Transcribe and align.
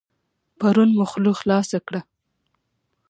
پرون 0.59 0.89
مو 0.97 1.05
خوله 1.11 1.31
خلاصه 1.39 1.77
کړه. 1.87 2.01